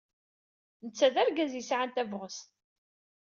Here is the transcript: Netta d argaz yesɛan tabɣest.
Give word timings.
Netta 0.85 1.07
d 1.13 1.15
argaz 1.21 1.53
yesɛan 1.55 1.91
tabɣest. 1.95 2.47